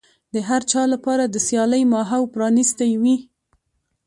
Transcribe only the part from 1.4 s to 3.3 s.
سيالۍ ماحول پرانيستی وي.